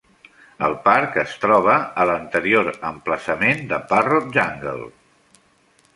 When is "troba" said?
1.43-1.75